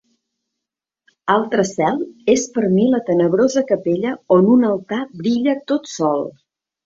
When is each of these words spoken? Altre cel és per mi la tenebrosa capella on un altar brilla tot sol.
Altre 1.33 1.65
cel 1.71 1.99
és 2.35 2.45
per 2.55 2.63
mi 2.77 2.87
la 2.95 3.01
tenebrosa 3.11 3.63
capella 3.73 4.15
on 4.37 4.49
un 4.57 4.67
altar 4.73 5.01
brilla 5.23 5.55
tot 5.73 5.93
sol. 5.93 6.27